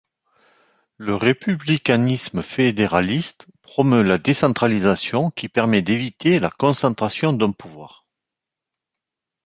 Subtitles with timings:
[0.97, 8.07] Le républicanisme fédéraliste promeut la décentralisation qui permet d'éviter la concentration d'un pouvoir.